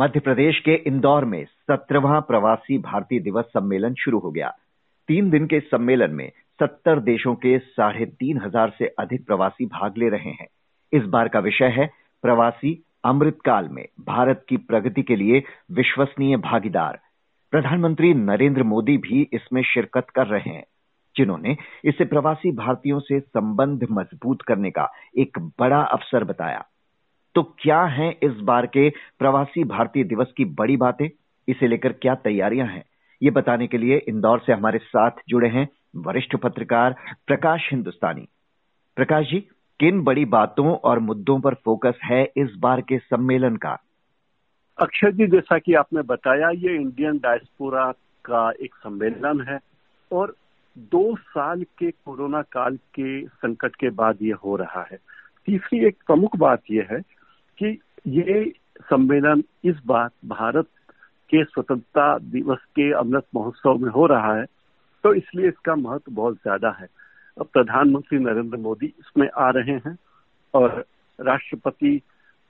[0.00, 4.48] मध्य प्रदेश के इंदौर में सत्रहवा प्रवासी भारतीय दिवस सम्मेलन शुरू हो गया।
[5.08, 6.30] तीन दिन के इस सम्मेलन में
[6.60, 10.46] सत्तर देशों के साढ़े तीन हज़ार से अधिक प्रवासी भाग ले रहे हैं।
[10.92, 11.86] इस बार का विषय है
[12.24, 12.72] प्रवासी
[13.04, 15.42] अमृतकाल में भारत की प्रगति के लिए
[15.72, 16.98] विश्वसनीय भागीदार।
[17.52, 20.64] प्रधानमंत्री नरेंद्र मोदी भी इसमें शिरकत कर रहे हैं,
[21.16, 24.88] जिन्होंने इसे प्रवासी भारतीयों से संबंध मज़बूत करने का
[25.18, 26.64] एक बड़ा अवसर बताया।
[27.34, 31.08] तो क्या हैं इस बार के प्रवासी भारतीय दिवस की बड़ी बातें?
[31.48, 32.84] इसे लेकर क्या तैयारियाँ हैं?
[33.22, 38.28] ये बताने के लिए इंदौर से हमारे साथ जुड़े हैं वरिष्ठ पत्रकार प्रकाश हिंदुस्तानी।
[38.96, 39.40] प्रकाश जी,
[39.80, 43.78] किन बड़ी बातों और मुद्दों पर फोकस है इस बार के सम्मेलन का?
[44.78, 47.92] अक्षय जी, जैसा कि आपने बताया, ये इंडियन डायस्पोरा
[48.24, 49.58] का एक सम्मेलन है
[50.12, 50.34] और
[50.78, 54.98] दो साल के कोरोना काल के संकट के बाद ये हो रहा है।
[55.46, 57.19] तीसरी एक प्रमुख बात यह है
[57.62, 58.44] कि ये
[58.82, 60.66] सम्मेलन इस बार भारत
[61.32, 64.44] के स्वतंत्रता दिवस के अमृत महोत्सव में हो रहा है
[65.04, 66.86] तो इसलिए इसका महत्व बहुत ज़्यादा है।
[67.36, 69.96] प्रधानमंत्री नरेंद्र मोदी इसमें आ रहे हैं
[70.54, 70.84] और
[71.18, 72.00] राष्ट्रपति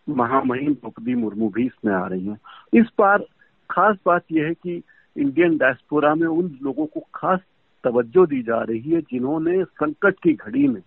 [0.08, 2.38] महामहिम द्रौपदी मुर्मू भी इसमें आ रही हैं।
[2.72, 3.24] इस बार
[3.70, 4.82] खास बात यह है कि
[5.16, 7.40] इंडियन डायस्पोरा में उन लोगों को खास
[7.84, 10.80] तवज्जो दी जा रही है जिन्होंने संकट की घड़ी में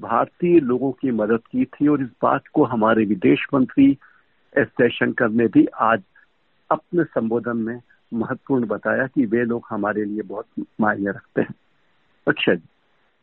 [0.00, 3.90] भारतीय लोगों की मदद की थी और इस बात को हमारे विदेश मंत्री
[4.58, 6.02] एस जयशंकर ने भी आज
[6.70, 7.80] अपने संबोधन में
[8.14, 10.46] महत्वपूर्ण बताया कि वे लोग हमारे लिए बहुत
[10.80, 11.54] मायने रखते हैं।
[12.28, 12.56] अक्षय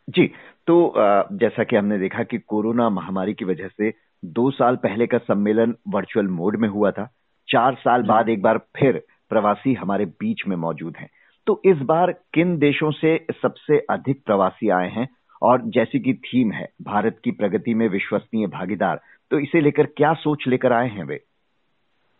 [0.09, 0.25] जी।
[0.67, 0.93] तो
[1.31, 3.93] जैसा कि हमने देखा कि कोरोना महामारी की वजह से
[4.25, 7.09] दो साल पहले का सम्मेलन वर्चुअल मोड में हुआ था।
[7.47, 11.09] चार साल बाद एक बार फिर प्रवासी हमारे बीच में मौजूद हैं।
[11.47, 15.07] तो इस बार किन देशों से सबसे अधिक प्रवासी आए हैं?
[15.43, 18.99] और जैसी की थीम है, भारत की प्रगति में विश्वसनीय भागीदार
[19.31, 21.19] तो इसे लेकर क्या सोच लेकर आए हैं वे?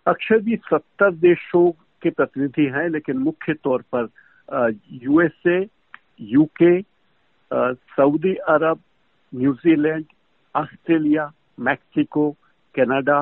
[0.06, 4.10] अक्षय जी, सत्तर देशों के प्रतिनिधि हैं, लेकिन मुख्य तौर पर
[5.04, 5.60] USA
[6.22, 6.82] UK
[7.96, 8.80] Saudi Arab
[9.34, 10.06] New Zealand
[10.56, 12.30] Australia Mexico
[12.76, 13.20] Canada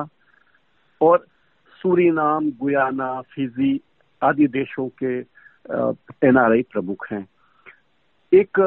[1.00, 1.26] और
[1.80, 3.80] सूरीनाम गुयाना फिजी
[4.22, 5.18] आदि देशों के
[6.28, 7.26] एनआरआई प्रमुख हैं।
[8.32, 8.60] एक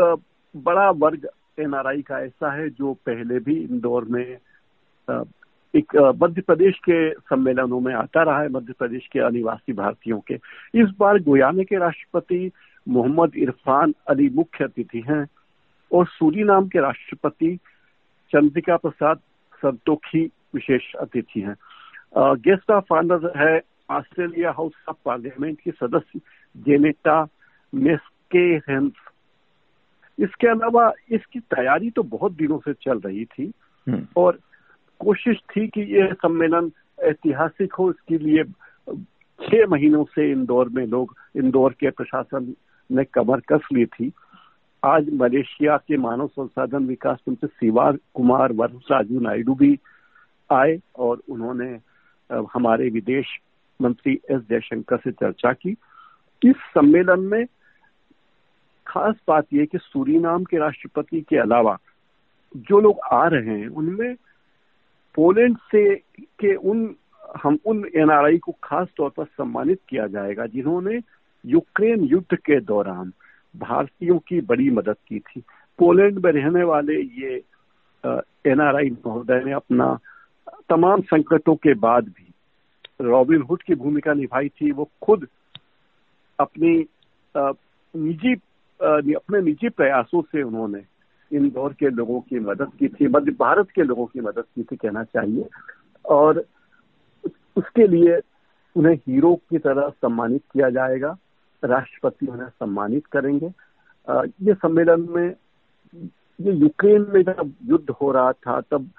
[0.56, 1.28] बड़ा वर्ग
[1.60, 4.38] एनआरआई का ऐसा है जो पहले भी इंदौर में
[5.74, 10.36] एक मध्य प्रदेश के सम्मेलनों में आता रहा है, मध्य प्रदेश के अनिवासी भारतीयों के।
[10.82, 12.52] इस बार गुयाने के राष्ट्रपति
[12.88, 15.26] मोहम्मद इरफान अली मुख्य अतिथि हैं
[15.92, 17.56] और सूरी नाम के राष्ट्रपति
[18.32, 19.20] चंद्रिका प्रसाद
[19.62, 20.24] संतोखी
[20.54, 21.56] विशेष अतिथि हैं।
[22.18, 26.20] गेस्ट ऑफ़ ऑनर है ऑस्ट्रेलिया हाउस ऑफ़ पार्लियामेंट की सदस्य
[26.56, 27.28] जेनेटा
[27.74, 28.46] मेस्के
[30.18, 33.52] इसके अलावा इसकी तैयारी तो बहुत दिनों से चल रही थी
[33.88, 34.40] हम्म। और
[35.02, 36.72] कोशिश थी कि यह सम्मेलन
[37.04, 38.44] ऐतिहासिक हो इसके लिए
[39.40, 42.54] छह महीनों से इंदौर में लोग इंदौर के प्रशासन
[42.90, 44.12] ने कमर कस ली थी
[44.84, 49.78] आज मलेशिया के मानव संसाधन विकास मंत्री शिवा कुमार वरुण राजू नायडू भी
[50.50, 51.68] आए और उन्होंने
[52.54, 53.38] हमारे विदेश
[53.80, 55.76] मंत्री एस जयशंकर से चर्चा की
[56.42, 57.46] इस सम्मेलन में
[58.96, 61.78] खास बात यह कि सूरीनाम के राष्ट्रपति के अलावा
[62.56, 64.16] जो लोग आ रहे हैं, उनमें
[65.16, 65.96] पोलैंड से
[66.40, 66.96] के उन,
[67.44, 71.00] हम उन एनआरआई को खास तौर पर सम्मानित किया जाएगा जिन्होंने
[71.46, 73.12] यूक्रेन युद्ध के दौरान
[73.56, 75.42] भारतीयों की बड़ी मदद की थी।
[75.80, 77.36] पोलैंड में रहने वाले ये
[78.52, 79.98] एनआरआई महोदय ने अपना
[80.70, 82.32] तमाम संकटों के बाद भी
[83.02, 85.28] रॉबिन हुड की भूमिका निभाई थी। वो खुद
[86.40, 86.74] अपनी
[87.36, 88.36] निजी
[88.80, 90.82] अपने निजी प्रयासों से उन्होंने
[91.32, 94.76] इंदौर के लोगों की मदद की थी, मध्य भारत के लोगों की मदद की थी,
[94.76, 95.48] कहना चाहिए।
[96.06, 96.44] और
[97.58, 98.20] उसके लिए
[98.76, 101.16] उन्हें हीरो की तरह सम्मानित किया जाएगा,
[101.64, 103.52] राष्ट्रपति उन्हें सम्मानित करेंगे।
[104.42, 105.36] ये सम्मेलन में,
[106.40, 108.90] ये यूक्रेन में जब युद्ध हो रहा था, तब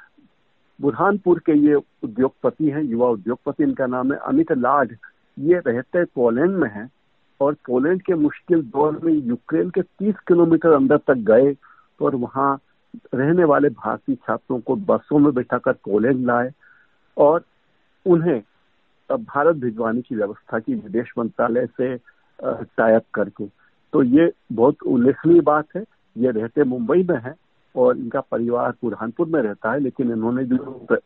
[0.80, 4.96] बुरहानपुर के ये उद्योगपति हैं, युवा उद्योगपति, इनका नाम है अमित लाड,
[5.38, 6.90] ये रहते पोलैंड में हैं।
[7.40, 11.54] और पोलैंड के मुश्किल दौर में यूक्रेन के 30 किलोमीटर अंदर तक गए
[12.00, 12.58] और वहाँ
[13.14, 16.50] रहने वाले भारतीय छात्रों को बसों में बैठाकर पोलैंड लाए
[17.16, 17.44] और
[18.06, 18.40] उन्हें
[19.10, 21.96] भारत भिजवाने की व्यवस्था की विदेश मंत्रालय से
[22.40, 23.46] टाइप करके।
[23.92, 25.84] तो ये बहुत उल्लेखनीय बात है।
[26.16, 27.34] ये रहते मुंबई में है
[27.74, 30.96] और इनका परिवार बुरहानपुर में रहता है, लेकिन इन्होंने जो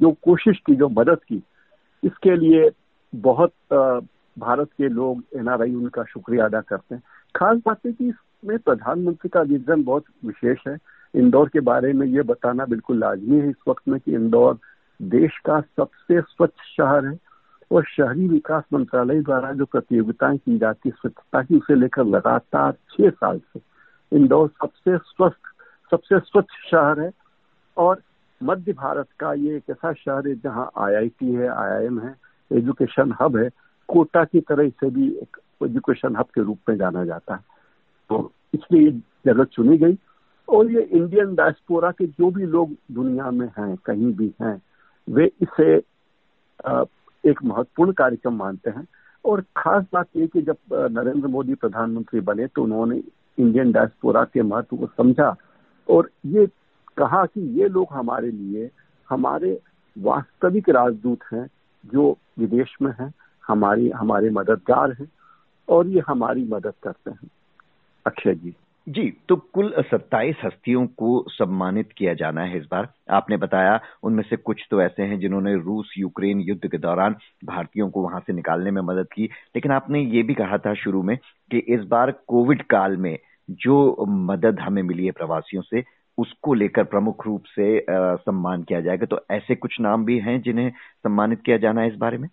[0.00, 1.42] जो कोशिश की, जो मदद की,
[2.02, 2.70] इसके लिए
[3.14, 3.52] बहुत
[4.38, 7.02] भारत के लोग एनआरआई उनका शुक्रिया अदा करते हैं।
[7.36, 10.78] खास बात है कि इसमें प्रधानमंत्री का विजन बहुत विशेष है।
[11.14, 14.58] इंदौर के बारे में ये बताना बिल्कुल लाजमी है इस वक्त में कि इंदौर
[15.02, 17.18] देश का सबसे स्वच्छ शहर है
[17.70, 22.72] और शहरी विकास मंत्रालय द्वारा जो प्रतियोगिताएँ की जाती है, स्वच्छता की, उसे लेकर लगातार
[22.72, 23.60] छह साल से
[24.12, 25.40] इंदौर सबसे स्वस्थ,
[25.90, 27.10] सबसे स्वच्छ शहर है
[27.76, 28.02] और
[28.42, 32.14] मध्य भारत का ये एक ऐसा शहर है जहाँ आईआईटी है आईआईएम है
[32.52, 33.50] एजुकेशन हब है।
[33.88, 37.40] कोटा की तरह इसे भी एक एजुकेशन हब के रूप में जाना जाता है।
[38.08, 38.90] तो इसलिए ये
[39.26, 39.98] जगह चुनी गई।
[40.48, 44.62] और ये इंडियन डायस्पोरा के जो भी लोग दुनिया में हैं, कहीं भी हैं,
[45.10, 45.76] वे इसे
[47.30, 48.86] एक महत्वपूर्ण कार्यक्रम मानते हैं।
[49.24, 53.02] और खास बात ये कि जब नरेंद्र मोदी प्रधानमंत्री बने तो उन्होंने
[53.38, 55.34] इंडियन डायस्पोरा के महत्व को समझा।
[55.88, 56.46] और ये
[56.96, 58.70] कहा कि ये लोग हमारे लिए,
[59.10, 59.60] हमारे
[59.98, 61.46] वास्तविक राजदूत हैं
[61.86, 63.12] जो विदेश में हैं।
[63.48, 65.08] हमारी हमारे मददगार हैं
[65.68, 67.28] और ये हमारी मदद करते हैं।
[68.06, 68.54] अक्षय जी।
[68.88, 74.22] जी तो कुल 27 हस्तियों को सम्मानित किया जाना है इस बार। आपने बताया उनमें
[74.22, 78.32] से कुछ तो ऐसे हैं जिन्होंने रूस यूक्रेन युद्ध के दौरान भारतीयों को वहाँ से
[78.32, 81.18] निकालने में मदद की। लेकिन आपने ये भी कहा था शुरू में
[81.50, 83.18] कि इस बार कोविड काल में
[83.50, 85.84] जो मदद हमें मिली है प्रवासियों से
[86.18, 90.42] उसको लेकर प्रमुख रूप से आ, सम्मान किया जाएगा। तो ऐसे कुछ नाम भी हैं
[90.42, 92.28] जिन्हें सम्मानित किया जाना है इस बारे में?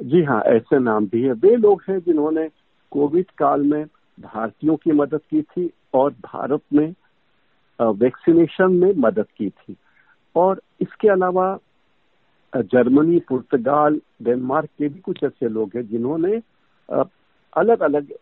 [0.00, 2.48] जी हाँ ऐसे नाम भी है। वे लोग हैं जिन्होंने
[2.92, 3.84] कोविड काल में
[4.18, 6.94] भारतीयों की मदद की थी और भारत में
[7.80, 9.76] वैक्सीनेशन में मदद की थी।
[10.36, 11.58] और इसके अलावा
[12.52, 16.40] जर्मनी, पुर्तगाल, डेनमार्क के भी कुछ ऐसे लोग हैं जिन्होंने
[17.52, 18.12] अलग अलग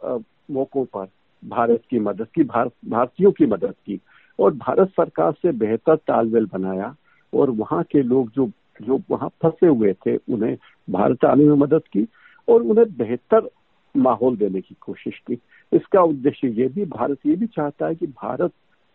[0.51, 1.09] मौकों पर
[1.43, 4.01] भारत की मदद की भारत भारतीयों की मदद की
[4.39, 6.95] और भारत सरकार से बेहतर तालमेल बनाया
[7.33, 8.47] और वहाँ के लोग जो
[8.81, 10.57] जो वहाँ फंसे हुए थे, उन्हें
[10.91, 12.07] भारत आने में मदद की
[12.49, 13.49] और उन्हें बेहतर
[13.97, 15.39] माहौल देने की कोशिश की।
[15.73, 18.53] इसका उद्देश्य ये भी, भारत ये भी चाहता है कि भारत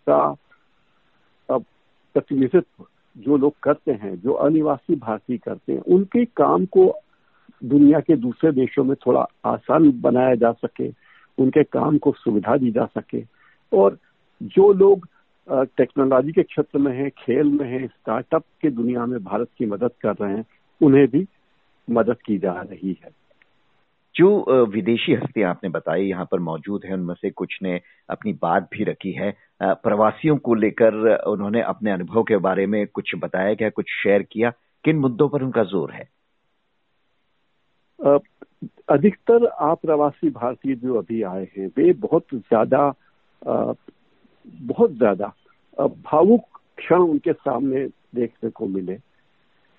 [0.09, 0.35] का
[1.51, 2.85] प्रतिनिधित्व
[3.17, 6.93] जो लोग करते हैं, जो अनिवासी भारतीय करते हैं, उनके काम को
[7.63, 10.89] दुनिया के दूसरे देशों में थोड़ा आसान बनाया जा सके,
[11.37, 13.23] उनके काम को सुविधा दी जा सके।
[13.73, 13.97] और
[14.43, 15.07] जो लोग
[15.47, 19.92] टेक्नोलॉजी के क्षेत्र में है खेल में है स्टार्टअप के दुनिया में भारत की मदद
[20.01, 20.45] कर रहे हैं
[20.81, 21.25] उन्हें भी
[21.88, 23.09] मदद की जा रही है।
[24.15, 28.69] जो विदेशी हस्तियाँ आपने बताई यहाँ पर मौजूद है उनमें से कुछ ने अपनी बात
[28.74, 29.31] भी रखी है।
[29.62, 30.94] प्रवासियों को लेकर
[31.27, 34.51] उन्होंने अपने अनुभव के बारे में कुछ बताया क्या कुछ शेयर किया?
[34.86, 36.07] किन मुद्दों पर उनका ज़ोर है?
[38.89, 42.89] अधिकतर अप्रवासी भारतीय जो अभी आए हैं वे बहुत ज़्यादा
[44.45, 45.33] बहुत ज़्यादा
[45.77, 48.97] भावुक क्षण उनके सामने देखने को मिले।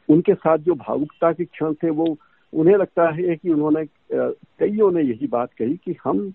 [0.08, 2.16] उनके साथ जो भावुकता के क्षण थे, वो
[2.52, 6.30] उन्हें लगता है कि उन्होंने कईयों ने यही बात कही कि हम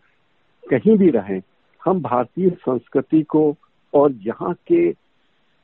[0.64, 1.42] कहीं भी रहें,
[1.82, 3.56] हम भारतीय संस्कृति को
[3.94, 4.92] और यहाँ के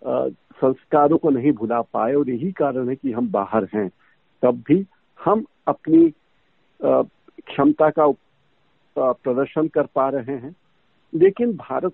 [0.02, 3.90] संस्कारों को नहीं भुला पाए और यही कारण है कि हम बाहर हैं,
[4.44, 4.86] तब भी
[5.20, 6.10] हम अपनी
[6.80, 8.08] क्षमता का
[8.96, 10.56] प्रदर्शन कर पा रहे हैं।
[11.14, 11.94] लेकिन भारत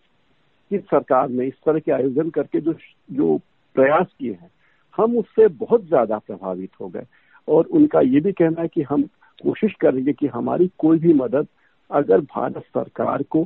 [0.73, 2.73] की सरकार ने इस तरह के आयोजन करके जो
[3.09, 3.37] जो
[3.75, 4.49] प्रयास किए हैं,
[4.97, 7.05] हम उससे बहुत ज़्यादा प्रभावित हो गए।
[7.47, 9.03] और उनका ये भी कहना है कि हम
[9.41, 11.47] कोशिश करेंगे कि हमारी कोई भी मदद
[11.91, 13.45] अगर भारत सरकार को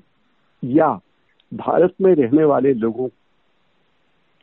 [0.64, 0.90] या
[1.52, 3.08] भारत में रहने वाले लोगों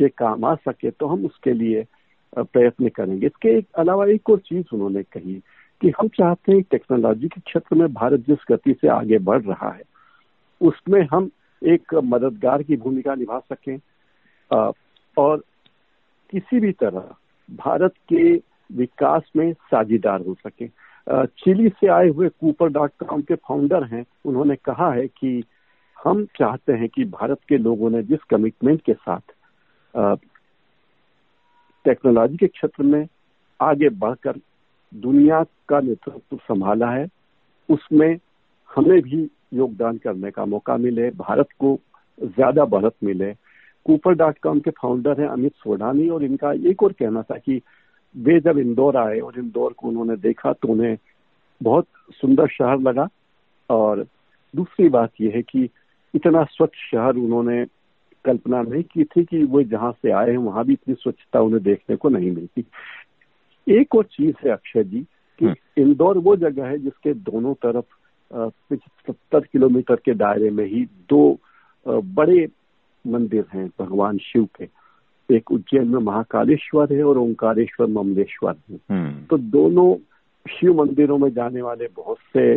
[0.00, 1.84] के काम आ सके तो हम उसके लिए
[2.32, 5.34] प्रयत्न करेंगे। इसके अलावा एक और चीज़ उन्होंने कही
[5.80, 9.70] कि हम चाहते हैं टेक्नोलॉजी के क्षेत्र में भारत जिस गति से आगे बढ़ रहा
[9.70, 9.82] है,
[10.60, 11.30] उसमें हम
[11.64, 13.78] एक मददगार की भूमिका निभा सकें।
[15.16, 15.42] और
[16.32, 17.14] किसी भी तरह
[17.48, 18.32] भारत के
[18.70, 20.68] विकास में साझेदार हो सके।
[21.26, 25.42] चिली से आए हुए कूपर डॉट कॉम के फाउंडर हैं। उन्होंने कहा है कि
[25.96, 30.16] हम चाहते हैं कि भारत के लोगों ने जिस कमिटमेंट के साथ
[31.84, 33.06] टेक्नोलॉजी के क्षेत्र में
[33.60, 34.38] आगे बढ़कर
[34.92, 37.06] दुनिया का नेतृत्व संभाला है,
[37.68, 38.18] उसमें
[38.70, 41.78] हमें भी योगदान करने का मौका मिले भारत को
[42.18, 43.32] ज़्यादा बढ़त मिले।
[43.86, 47.60] कूपर डॉट कॉम के फाउंडर हैं अमित सोडानी और इनका एक और कहना था कि
[48.14, 50.96] वे जब इंदौर आए और इंदौर को उन्होंने देखा तो उन्हें
[51.60, 53.08] बहुत सुंदर शहर लगा।
[53.70, 54.04] और
[54.54, 55.68] दूसरी बात यह है कि
[56.14, 57.64] इतना स्वच्छ शहर उन्होंने
[58.24, 61.62] कल्पना नहीं की थी कि वो जहाँ से आए हैं वहाँ भी इतनी स्वच्छता उन्हें
[61.62, 62.64] देखने को नहीं मिलती।
[63.66, 65.00] एक और चीज़ है अक्षय जी
[65.40, 67.84] कि हम्म। इंदौर वो जगह है जिसके दोनों तरफ़
[68.36, 71.38] सत्तर किलोमीटर के दायरे में ही दो
[71.88, 72.46] बड़े
[73.06, 74.68] मंदिर हैं भगवान शिव के।
[75.30, 79.94] एक उज्जैन में महाकालेश्वर है और ओंकारेश्वर ममलेश्वर है। हम्म। तो दोनों
[80.50, 82.54] शिव मंदिरों में जाने वाले बहुत से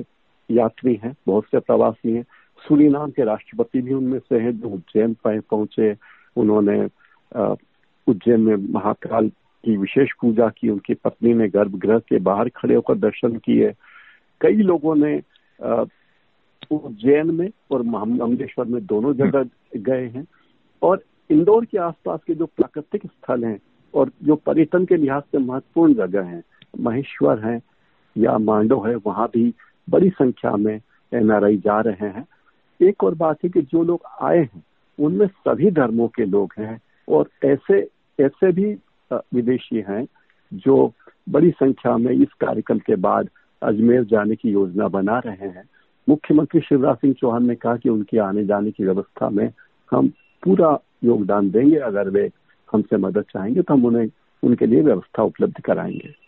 [0.51, 2.23] यात्री हैं बहुत से प्रवासी हैं।
[2.67, 5.95] सुरीनाम के राष्ट्रपति भी उनमें से हैं जो उज्जैन पहुँचे।
[6.37, 6.79] उन्होंने
[8.07, 9.29] उज्जैन में महाकाल
[9.65, 13.73] की विशेष पूजा की उनकी पत्नी ने गर्भगृह के बाहर खड़े होकर दर्शन किए।
[14.41, 15.21] कई लोगों ने
[15.61, 17.81] उज्जैन में और
[18.21, 19.45] अमलेश्वर में दोनों जगह
[19.75, 20.25] गए हैं।
[20.81, 23.59] और इंदौर के आसपास के जो प्राकृतिक स्थल हैं
[23.93, 26.43] और जो पर्यटन के लिहाज से महत्वपूर्ण जगह हैं,
[26.79, 27.59] महेश्वर है
[28.17, 29.53] या मांडो है, वहाँ भी
[29.89, 30.79] बड़ी संख्या में
[31.13, 32.25] एनआरआई जा रहे हैं।
[32.81, 34.63] एक और बात है कि जो लोग आए हैं,
[34.99, 37.87] उनमें सभी धर्मों के लोग हैं और ऐसे
[38.19, 38.73] ऐसे भी
[39.13, 40.05] विदेशी हैं
[40.53, 40.91] जो
[41.29, 43.29] बड़ी संख्या में इस कार्यक्रम के बाद
[43.63, 45.63] अजमेर जाने की योजना बना रहे हैं।
[46.09, 49.51] मुख्यमंत्री शिवराज सिंह चौहान ने कहा कि उनके आने जाने की व्यवस्था में
[49.91, 50.07] हम
[50.43, 52.29] पूरा योगदान देंगे। अगर वे
[52.71, 54.09] हमसे मदद चाहेंगे तो हम उन्हें,
[54.43, 56.27] उनके लिए व्यवस्था उपलब्ध कराएँगे।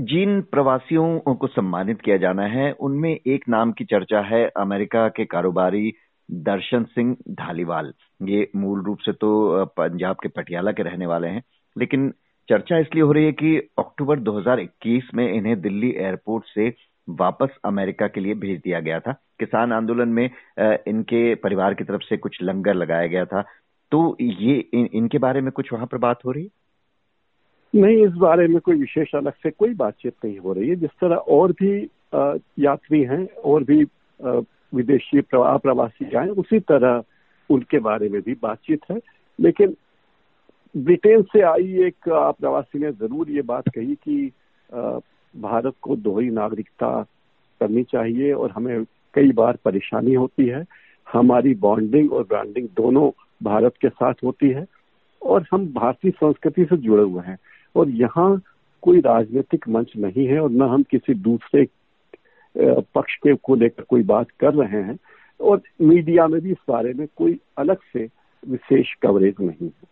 [0.00, 5.24] जिन प्रवासियों को सम्मानित किया जाना है, उनमें एक नाम की चर्चा है, अमेरिका के
[5.24, 5.92] कारोबारी
[6.30, 11.42] दर्शन सिंह धालीवाल। ये मूल रूप से तो पंजाब के पटियाला के रहने वाले हैं।
[11.78, 12.12] लेकिन
[12.48, 16.72] चर्चा इसलिए हो रही है कि अक्टूबर 2021 में इन्हें दिल्ली एयरपोर्ट से
[17.08, 20.28] वापस अमेरिका के लिए भेज दिया गया था। किसान आंदोलन में
[20.88, 23.42] इनके परिवार की तरफ़ से कुछ लंगर लगाया गया था।
[23.90, 26.50] तो ये इन, इनके बारे में कुछ वहाँ पर बात हो रही है?
[27.74, 30.90] नहीं इस बारे में कोई विशेष अलग से कोई बातचीत नहीं हो रही है। जिस
[31.00, 31.76] तरह और भी
[32.58, 33.84] यात्री हैं और भी
[34.74, 37.02] विदेशी प्रवासी आए उसी तरह
[37.50, 39.00] उनके बारे में भी बातचीत है।
[39.40, 39.76] लेकिन
[40.74, 44.30] ब्रिटेन से आई एक प्रवासी ने ज़रूर ये बात कही कि
[45.34, 46.90] भारत को दोहरी नागरिकता
[47.60, 50.64] करनी चाहिए और हमें कई बार परेशानी होती है।
[51.06, 53.10] हमारी बॉन्डिंग और ब्रांडिंग दोनों
[53.42, 54.64] भारत के साथ होती है
[55.22, 57.36] और हम भारतीय संस्कृति से जुड़े हुए हैं
[57.74, 58.40] और यहाँ
[58.82, 61.66] कोई राजनीतिक मंच नहीं है और न हम किसी दूसरे
[62.56, 64.98] पक्ष के, को लेकर कोई बात कर रहे हैं
[65.40, 68.08] और मीडिया में भी इस बारे में कोई अलग से
[68.42, 69.90] विशेष कवरेज नहीं है।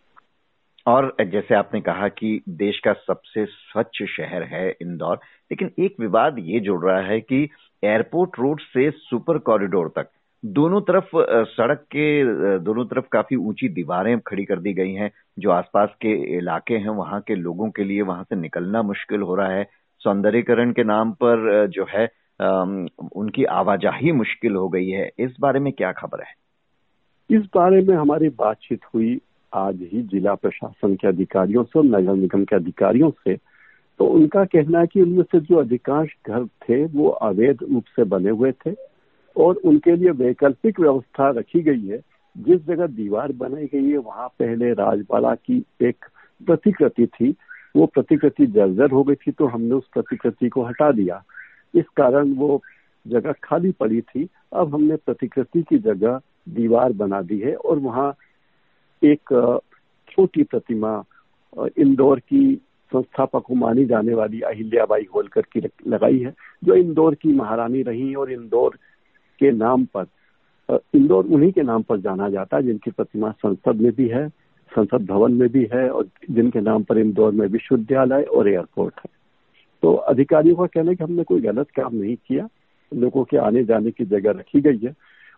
[0.87, 5.15] और जैसे आपने कहा कि देश का सबसे स्वच्छ शहर है इंदौर,
[5.51, 7.49] लेकिन एक विवाद ये जुड़ रहा है कि
[7.83, 10.09] एयरपोर्ट रोड से सुपर कॉरिडोर तक
[10.43, 11.09] दोनों तरफ़
[11.49, 12.23] सड़क के
[12.59, 16.89] दोनों तरफ़ काफ़ी ऊँची दीवारें खड़ी कर दी गई हैं। जो आसपास के इलाके हैं,
[16.89, 19.67] वहाँ के लोगों के लिए वहाँ से निकलना मुश्किल हो रहा है।
[20.01, 22.05] सौंदर्यकरण के नाम पर जो है
[23.15, 26.33] उनकी आवाजाही मुश्किल हो गई है। इस बारे में क्या खबर है?
[27.29, 29.19] इस बारे में हमारी बातचीत हुई
[29.53, 33.37] आज ही जिला प्रशासन के अधिकारियों से और नगर निगम के अधिकारियों से
[33.99, 38.03] तो उनका कहना है कि उनमें से जो अधिकांश घर थे, वो अवैध रूप से
[38.03, 38.75] बने हुए थे
[39.37, 42.01] और उनके लिए वैकल्पिक व्यवस्था रखी गई है।
[42.37, 46.05] जिस जगह दीवार बनाई गई है, वहाँ पहले राजपाला की एक
[46.45, 47.35] प्रतिकृति थी।
[47.75, 51.23] वो प्रतिकृति जर्जर हो गई थी तो हमने उस प्रतिकृति को हटा दिया।
[51.75, 52.61] इस कारण वो
[53.07, 58.15] जगह खाली पड़ी थी। अब हमने प्रतिकृति की जगह दीवार बना दी है और वहाँ
[59.03, 59.59] एक
[60.11, 61.03] छोटी प्रतिमा
[61.77, 62.43] इंदौर की
[62.91, 68.31] संस्थापक मानी जाने वाली अहिल्याबाई होलकर की लगाई है, जो इंदौर की महारानी रही और
[68.31, 68.77] इंदौर
[69.41, 70.05] के नाम पर
[70.95, 74.27] इंदौर उन्हीं के नाम पर जाना जाता है, जिनकी प्रतिमा संसद में भी है,
[74.71, 79.09] संसद भवन में भी है और जिनके नाम पर इंदौर में विश्वविद्यालय और एयरपोर्ट है।
[79.83, 82.47] तो अधिकारियों का कहना है कि हमने कोई गलत काम नहीं किया,
[82.91, 84.93] लोगों के आने जाने की जगह रखी गई है।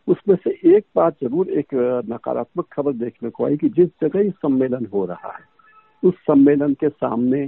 [0.08, 1.74] उसमें से एक बात ज़रूर एक
[2.10, 5.44] नकारात्मक खबर देखने को आई कि जिस जगह ये सम्मेलन हो रहा है,
[6.04, 7.48] उस सम्मेलन के सामने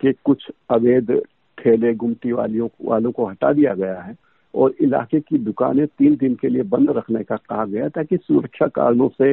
[0.00, 1.12] के कुछ अवैध
[1.58, 4.14] ठेले गुमटी वालियों, वालों को हटा दिया गया है
[4.54, 8.66] और इलाके की दुकानें तीन दिन के लिए बंद रखने का कहा गया ताकि सुरक्षा
[8.74, 9.32] कारणों से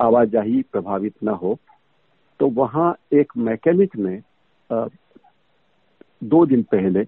[0.00, 1.58] आवाजाही प्रभावित न हो।
[2.40, 4.20] तो वहाँ एक मैकेनिक ने
[6.24, 7.04] दो दिन पहले,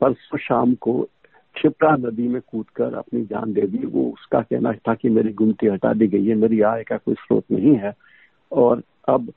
[0.00, 1.08] परसों शाम को
[1.56, 5.66] क्षिप्रा नदी में कूदकर अपनी जान दे दी। वो उसका कहना था कि मेरी गुमती
[5.66, 7.92] हटा दी गई है, मेरी आय का कोई स्रोत नहीं है।
[8.52, 9.32] और अब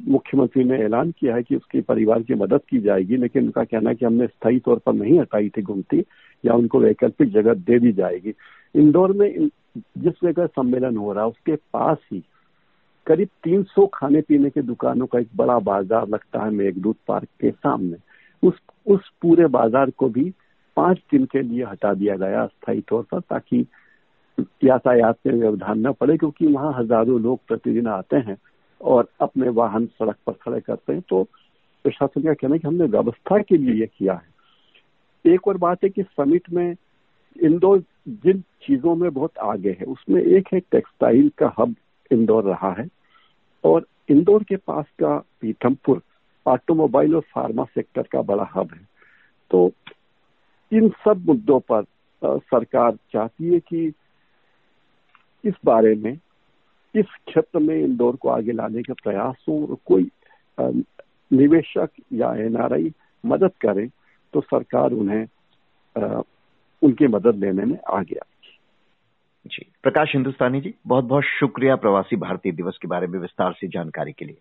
[0.00, 3.90] मुख्यमंत्री ने ऐलान किया है कि उसके परिवार की मदद की जाएगी, लेकिन उनका कहना
[3.90, 6.04] है कि हमने स्थायी तौर पर नहीं हटाई थी गुमती
[6.44, 8.34] या उनको वैकल्पिक जगह दे दी जाएगी।
[8.74, 12.22] इंदौर में जिस जगह सम्मेलन हो रहा है उसके पास ही
[13.06, 17.50] करीब 300 खाने पीने के दुकानों का एक बड़ा बाज़ार लगता है मेघदूत पार्क के
[17.50, 17.96] सामने।
[18.42, 20.32] उस उस पूरे बाज़ार को भी
[20.76, 23.64] पाँच दिन के लिए हटा दिया गया अस्थायी तौर पर ताकि
[24.64, 28.36] यातायात में व्यवधान न पड़े, क्योंकि वहाँ हज़ारों लोग प्रतिदिन आते हैं
[28.80, 31.22] और अपने वाहन सड़क पर खड़े करते हैं। तो
[31.84, 35.88] प्रशासन का कहना है कि हमने व्यवस्था के लिए किया है। एक और बात है
[35.90, 36.74] कि समिट में
[37.36, 41.74] इंदौर जिन चीज़ों में बहुत आगे है, उसमें एक है टेक्सटाइल का हब
[42.10, 42.88] इंदौर रहा है
[43.64, 46.00] और इंदौर के पास का पीथमपुर
[46.46, 48.80] ऑटोमोबाइल और फार्मा सेक्टर का बड़ा हब है।
[49.50, 49.70] तो
[50.72, 51.84] इन सब मुद्दों पर
[52.24, 53.92] सरकार चाहती है कि
[55.44, 56.12] इस बारे में,
[56.94, 60.10] इस क्षेत्र में इंदौर को आगे लाने के प्रयास हो और कोई
[61.32, 62.92] निवेशक या एनआरआई
[63.26, 63.88] मदद करें
[64.32, 65.26] तो सरकार उन्हें
[66.82, 68.26] उनकी मदद लेने में आ गया
[69.46, 73.68] जी, प्रकाश हिंदुस्तानी जी बहुत बहुत शुक्रिया प्रवासी भारतीय दिवस के बारे में विस्तार से
[73.68, 74.38] जानकारी के लिए।